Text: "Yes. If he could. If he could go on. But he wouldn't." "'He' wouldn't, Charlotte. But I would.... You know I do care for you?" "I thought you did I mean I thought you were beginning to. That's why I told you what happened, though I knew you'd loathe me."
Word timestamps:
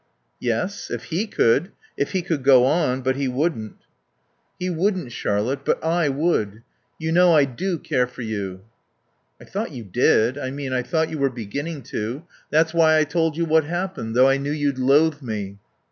"Yes. 0.39 0.89
If 0.89 1.03
he 1.11 1.27
could. 1.27 1.73
If 1.95 2.13
he 2.13 2.23
could 2.23 2.43
go 2.43 2.65
on. 2.65 3.01
But 3.03 3.17
he 3.17 3.27
wouldn't." 3.27 3.85
"'He' 4.57 4.67
wouldn't, 4.71 5.11
Charlotte. 5.11 5.63
But 5.63 5.83
I 5.83 6.09
would.... 6.09 6.63
You 6.97 7.11
know 7.11 7.35
I 7.35 7.45
do 7.45 7.77
care 7.77 8.07
for 8.07 8.23
you?" 8.23 8.61
"I 9.39 9.43
thought 9.45 9.73
you 9.73 9.83
did 9.83 10.39
I 10.39 10.49
mean 10.49 10.73
I 10.73 10.81
thought 10.81 11.11
you 11.11 11.19
were 11.19 11.29
beginning 11.29 11.83
to. 11.93 12.23
That's 12.49 12.73
why 12.73 12.97
I 12.97 13.03
told 13.03 13.37
you 13.37 13.45
what 13.45 13.65
happened, 13.65 14.15
though 14.15 14.27
I 14.27 14.37
knew 14.37 14.49
you'd 14.49 14.79
loathe 14.79 15.21
me." 15.21 15.59